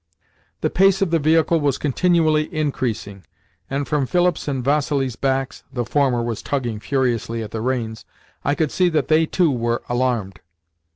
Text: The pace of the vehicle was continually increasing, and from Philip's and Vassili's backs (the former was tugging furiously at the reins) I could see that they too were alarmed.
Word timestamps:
The 0.61 0.71
pace 0.71 1.03
of 1.03 1.11
the 1.11 1.19
vehicle 1.19 1.59
was 1.59 1.77
continually 1.77 2.51
increasing, 2.51 3.23
and 3.69 3.87
from 3.87 4.07
Philip's 4.07 4.47
and 4.47 4.63
Vassili's 4.63 5.15
backs 5.15 5.63
(the 5.71 5.85
former 5.85 6.23
was 6.23 6.41
tugging 6.41 6.79
furiously 6.79 7.43
at 7.43 7.51
the 7.51 7.61
reins) 7.61 8.03
I 8.43 8.55
could 8.55 8.71
see 8.71 8.89
that 8.89 9.09
they 9.09 9.27
too 9.27 9.51
were 9.51 9.83
alarmed. 9.89 10.39